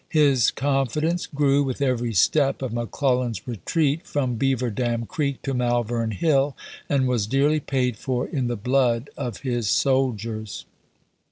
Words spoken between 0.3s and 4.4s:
confi dence gi'ew with every step of McCIellan's retreat from